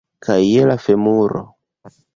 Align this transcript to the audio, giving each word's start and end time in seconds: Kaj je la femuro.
Kaj 0.27 0.37
je 0.45 0.63
la 0.71 0.79
femuro. 0.87 1.47